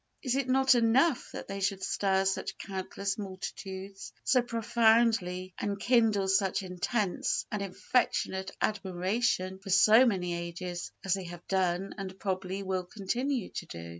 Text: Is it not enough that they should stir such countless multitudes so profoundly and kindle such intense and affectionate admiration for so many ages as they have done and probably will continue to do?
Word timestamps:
Is 0.23 0.35
it 0.35 0.49
not 0.49 0.73
enough 0.73 1.29
that 1.31 1.47
they 1.47 1.59
should 1.59 1.83
stir 1.83 2.25
such 2.25 2.57
countless 2.57 3.19
multitudes 3.19 4.11
so 4.23 4.41
profoundly 4.41 5.53
and 5.59 5.79
kindle 5.79 6.27
such 6.27 6.63
intense 6.63 7.45
and 7.51 7.61
affectionate 7.61 8.49
admiration 8.59 9.59
for 9.59 9.69
so 9.69 10.07
many 10.07 10.33
ages 10.33 10.91
as 11.05 11.13
they 11.13 11.25
have 11.25 11.47
done 11.47 11.93
and 11.99 12.19
probably 12.19 12.63
will 12.63 12.85
continue 12.85 13.49
to 13.49 13.67
do? 13.67 13.89